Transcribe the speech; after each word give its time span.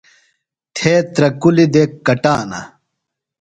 تھےۡ 0.75 1.01
ترہ 1.13 1.29
کُلیۡ 1.41 1.69
دےۡ 1.73 1.89
کٹانہ۔ 2.05 2.61